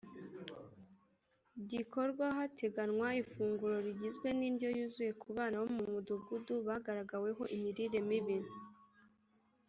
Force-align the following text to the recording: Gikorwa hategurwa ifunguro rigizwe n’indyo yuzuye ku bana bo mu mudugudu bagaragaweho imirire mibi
Gikorwa 1.71 2.25
hategurwa 2.37 3.07
ifunguro 3.21 3.75
rigizwe 3.85 4.27
n’indyo 4.37 4.69
yuzuye 4.77 5.11
ku 5.21 5.27
bana 5.37 5.55
bo 5.61 5.67
mu 5.75 5.83
mudugudu 5.93 6.53
bagaragaweho 6.67 7.43
imirire 7.55 7.99
mibi 8.09 8.37